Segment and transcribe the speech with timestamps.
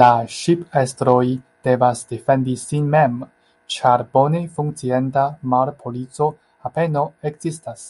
[0.00, 0.06] La
[0.36, 1.18] ŝipestroj
[1.68, 3.14] devas defendi sin mem,
[3.76, 6.30] ĉar bone funkcianta marpolico
[6.72, 7.86] apenaŭ ekzistas.